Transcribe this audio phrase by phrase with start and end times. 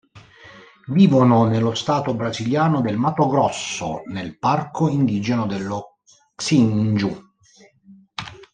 [0.87, 5.99] Vivono nello stato brasiliano del Mato Grosso, nel Parco Indigeno dello
[6.33, 7.21] Xingu.